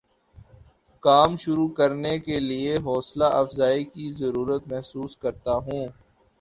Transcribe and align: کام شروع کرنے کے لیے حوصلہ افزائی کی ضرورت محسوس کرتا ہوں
کام 1.03 1.35
شروع 1.37 1.67
کرنے 1.69 2.17
کے 2.19 2.39
لیے 2.39 2.75
حوصلہ 2.79 3.25
افزائی 3.33 3.83
کی 3.85 4.11
ضرورت 4.13 4.67
محسوس 4.67 5.15
کرتا 5.17 5.55
ہوں 5.57 5.87